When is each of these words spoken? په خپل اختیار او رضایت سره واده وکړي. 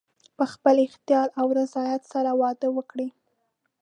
په 0.37 0.45
خپل 0.53 0.75
اختیار 0.87 1.27
او 1.39 1.47
رضایت 1.59 2.01
سره 2.13 2.31
واده 2.41 2.67
وکړي. 2.73 3.07